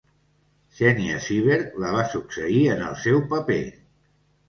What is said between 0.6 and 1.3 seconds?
Xenia